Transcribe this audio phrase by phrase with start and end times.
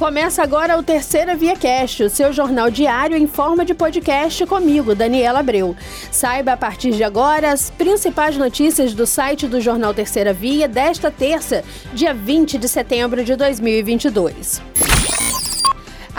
[0.00, 4.94] Começa agora o Terceira Via Cast, o seu jornal diário em forma de podcast comigo,
[4.94, 5.76] Daniela Abreu.
[6.10, 11.10] Saiba a partir de agora as principais notícias do site do jornal Terceira Via desta
[11.10, 14.79] terça, dia 20 de setembro de 2022.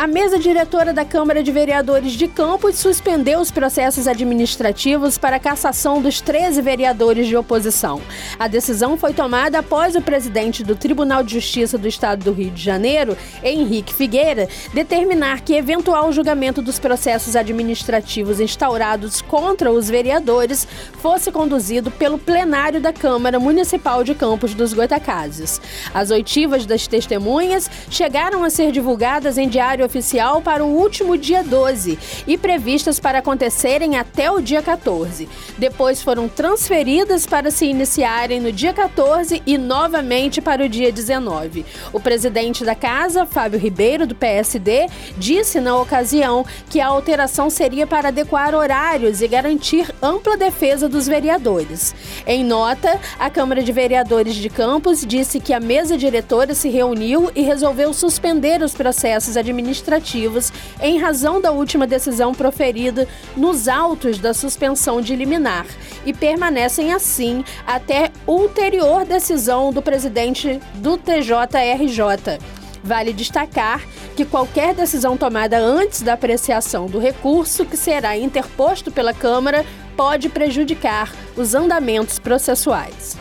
[0.01, 5.39] A mesa diretora da Câmara de Vereadores de Campos suspendeu os processos administrativos para a
[5.39, 8.01] cassação dos 13 vereadores de oposição.
[8.39, 12.49] A decisão foi tomada após o presidente do Tribunal de Justiça do Estado do Rio
[12.49, 20.67] de Janeiro, Henrique Figueira, determinar que eventual julgamento dos processos administrativos instaurados contra os vereadores
[20.93, 25.61] fosse conduzido pelo plenário da Câmara Municipal de Campos dos Goitacazes.
[25.93, 31.43] As oitivas das testemunhas chegaram a ser divulgadas em diário oficial para o último dia
[31.43, 35.27] 12 e previstas para acontecerem até o dia 14.
[35.57, 41.65] Depois foram transferidas para se iniciarem no dia 14 e novamente para o dia 19.
[41.91, 47.85] O presidente da casa, Fábio Ribeiro, do PSD, disse na ocasião que a alteração seria
[47.85, 51.93] para adequar horários e garantir ampla defesa dos vereadores.
[52.25, 57.29] Em nota, a Câmara de Vereadores de Campos disse que a mesa diretora se reuniu
[57.35, 64.19] e resolveu suspender os processos administrativos administrativos em razão da última decisão proferida nos autos
[64.19, 65.65] da suspensão de liminar
[66.05, 72.39] e permanecem assim até ulterior decisão do presidente do TJRJ.
[72.83, 73.81] Vale destacar
[74.15, 80.29] que qualquer decisão tomada antes da apreciação do recurso que será interposto pela Câmara pode
[80.29, 83.20] prejudicar os andamentos processuais.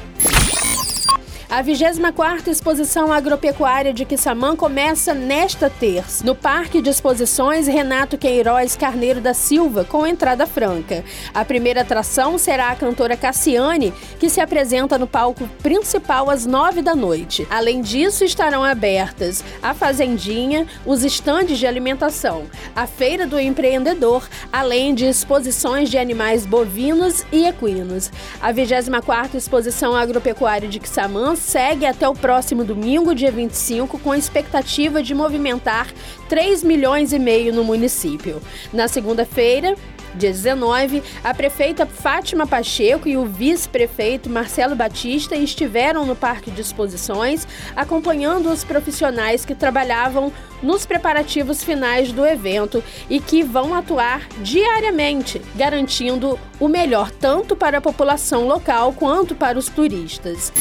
[1.51, 8.77] A 24ª Exposição Agropecuária de Quissamã começa nesta terça, no Parque de Exposições Renato Queiroz
[8.77, 11.05] Carneiro da Silva, com entrada franca.
[11.35, 16.83] A primeira atração será a cantora Cassiane, que se apresenta no palco principal às nove
[16.83, 17.45] da noite.
[17.51, 22.45] Além disso, estarão abertas a Fazendinha, os estandes de alimentação,
[22.77, 28.09] a Feira do Empreendedor, além de exposições de animais bovinos e equinos.
[28.41, 34.19] A 24ª Exposição Agropecuária de Quissamã segue até o próximo domingo, dia 25, com a
[34.19, 35.89] expectativa de movimentar
[36.29, 38.41] 3 milhões e meio no município.
[38.73, 39.75] Na segunda-feira,
[40.15, 46.61] Dia 19, a prefeita Fátima Pacheco e o vice-prefeito Marcelo Batista estiveram no Parque de
[46.61, 47.47] Exposições,
[47.77, 55.41] acompanhando os profissionais que trabalhavam nos preparativos finais do evento e que vão atuar diariamente,
[55.55, 60.53] garantindo o melhor tanto para a população local quanto para os turistas.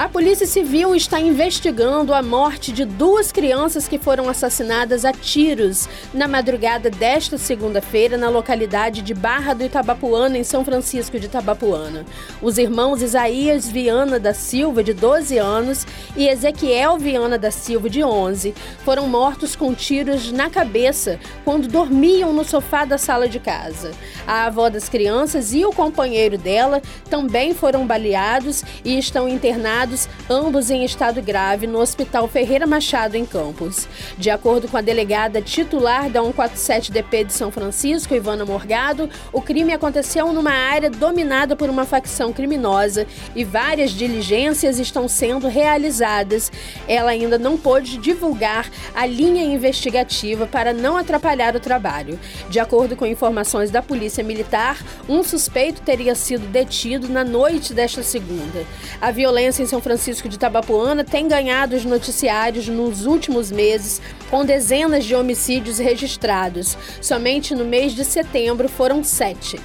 [0.00, 5.86] A Polícia Civil está investigando a morte de duas crianças que foram assassinadas a tiros
[6.14, 12.06] na madrugada desta segunda-feira na localidade de Barra do Itabapuana, em São Francisco de Itabapuana.
[12.40, 15.86] Os irmãos Isaías Viana da Silva, de 12 anos,
[16.16, 22.32] e Ezequiel Viana da Silva, de 11, foram mortos com tiros na cabeça quando dormiam
[22.32, 23.90] no sofá da sala de casa.
[24.26, 26.80] A avó das crianças e o companheiro dela
[27.10, 33.16] também foram baleados e estão internados internados, ambos em estado grave, no Hospital Ferreira Machado,
[33.16, 33.88] em Campos.
[34.16, 39.72] De acordo com a delegada titular da 147DP de São Francisco, Ivana Morgado, o crime
[39.72, 46.52] aconteceu numa área dominada por uma facção criminosa e várias diligências estão sendo realizadas.
[46.86, 52.18] Ela ainda não pôde divulgar a linha investigativa para não atrapalhar o trabalho.
[52.48, 58.02] De acordo com informações da Polícia Militar, um suspeito teria sido detido na noite desta
[58.02, 58.64] segunda.
[59.00, 64.44] A violência em São Francisco de Tabapuana tem ganhado os noticiários nos últimos meses, com
[64.44, 66.76] dezenas de homicídios registrados.
[67.00, 69.58] Somente no mês de setembro foram sete.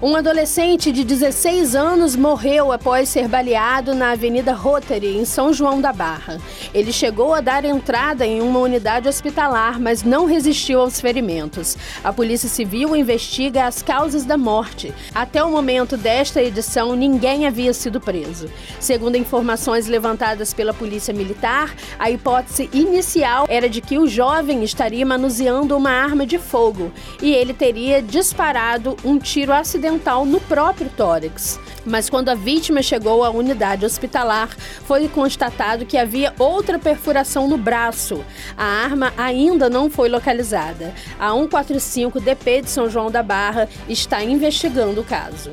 [0.00, 5.80] Um adolescente de 16 anos morreu após ser baleado na Avenida Rotary, em São João
[5.80, 6.38] da Barra.
[6.72, 11.76] Ele chegou a dar entrada em uma unidade hospitalar, mas não resistiu aos ferimentos.
[12.04, 14.94] A Polícia Civil investiga as causas da morte.
[15.12, 18.48] Até o momento desta edição, ninguém havia sido preso.
[18.78, 25.04] Segundo informações levantadas pela Polícia Militar, a hipótese inicial era de que o jovem estaria
[25.04, 30.90] manuseando uma arma de fogo e ele teria disparado um tiro acidental acidental no próprio
[30.90, 31.58] tórax.
[31.84, 34.50] Mas quando a vítima chegou à unidade hospitalar,
[34.84, 38.22] foi constatado que havia outra perfuração no braço.
[38.56, 40.94] A arma ainda não foi localizada.
[41.18, 45.50] A 145 DP de São João da Barra está investigando o caso.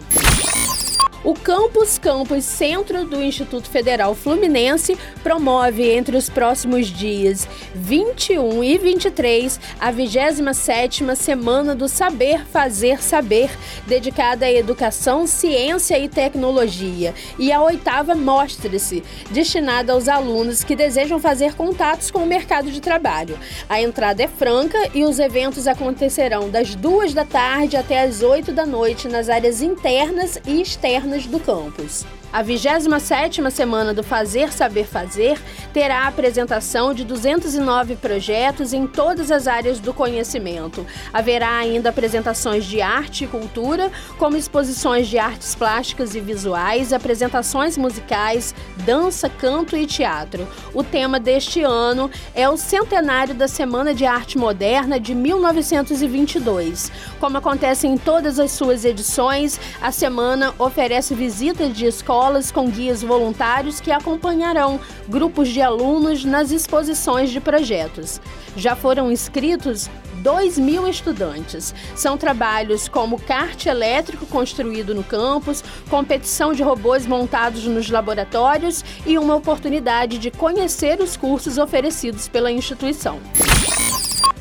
[1.26, 8.78] O Campus Campus Centro do Instituto Federal Fluminense promove entre os próximos dias 21 e
[8.78, 13.50] 23 a 27ª Semana do Saber Fazer Saber,
[13.88, 21.18] dedicada à educação, ciência e tecnologia, e a oitava Mostre-se, destinada aos alunos que desejam
[21.18, 23.36] fazer contatos com o mercado de trabalho.
[23.68, 28.52] A entrada é franca e os eventos acontecerão das duas da tarde até as 8
[28.52, 32.06] da noite nas áreas internas e externas do campus.
[32.34, 35.40] A 27ª Semana do Fazer Saber Fazer
[35.72, 40.86] terá a apresentação de 209 projetos em todas as áreas do conhecimento.
[41.14, 47.78] Haverá ainda apresentações de arte e cultura, como exposições de artes plásticas e visuais, apresentações
[47.78, 48.54] musicais,
[48.86, 50.46] dança, canto e teatro.
[50.74, 56.92] O tema deste ano é o centenário da Semana de Arte Moderna de 1922.
[57.20, 62.70] Como acontece em todas as suas edições, a semana oferece visitas de escolas escolas com
[62.70, 64.80] guias voluntários que acompanharão
[65.10, 68.22] grupos de alunos nas exposições de projetos.
[68.56, 69.90] Já foram inscritos
[70.24, 71.76] 2 mil estudantes.
[71.94, 79.18] São trabalhos como kart elétrico construído no campus, competição de robôs montados nos laboratórios e
[79.18, 83.20] uma oportunidade de conhecer os cursos oferecidos pela instituição.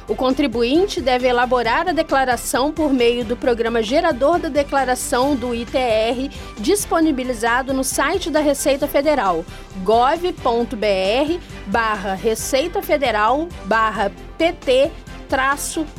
[0.08, 6.34] O contribuinte deve elaborar a declaração por meio do programa gerador da declaração do ITR,
[6.58, 9.44] disponibilizado no site da Receita Federal,
[9.84, 10.78] gov.br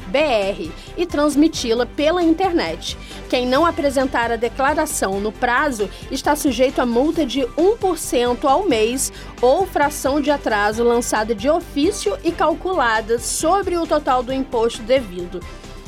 [0.07, 2.97] br e transmiti-la pela internet.
[3.29, 9.11] Quem não apresentar a declaração no prazo está sujeito a multa de 1% ao mês
[9.41, 15.39] ou fração de atraso lançada de ofício e calculada sobre o total do imposto devido.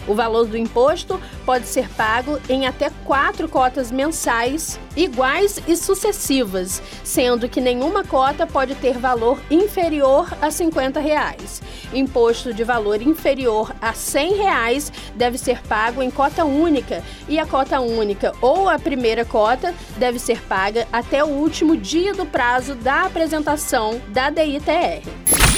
[0.07, 6.81] O valor do imposto pode ser pago em até quatro cotas mensais iguais e sucessivas,
[7.03, 11.61] sendo que nenhuma cota pode ter valor inferior a 50 reais.
[11.93, 17.45] Imposto de valor inferior a 100 reais deve ser pago em cota única e a
[17.45, 22.75] cota única ou a primeira cota deve ser paga até o último dia do prazo
[22.75, 25.50] da apresentação da DITR.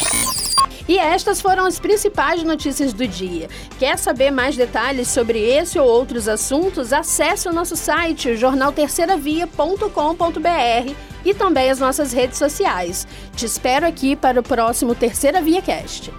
[0.88, 3.48] E estas foram as principais notícias do dia.
[3.80, 6.92] Quer saber mais detalhes sobre esse ou outros assuntos?
[6.92, 10.94] Acesse o nosso site jornalterceiravia.com.br
[11.26, 13.08] e também as nossas redes sociais.
[13.36, 16.12] Te espero aqui para o próximo Terceira Via Cast.